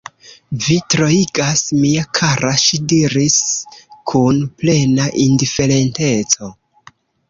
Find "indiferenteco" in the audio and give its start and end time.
5.31-6.57